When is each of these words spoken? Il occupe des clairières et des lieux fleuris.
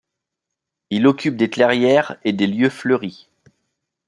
Il 0.89 1.05
occupe 1.05 1.37
des 1.37 1.51
clairières 1.51 2.17
et 2.23 2.33
des 2.33 2.47
lieux 2.47 2.71
fleuris. 2.71 3.29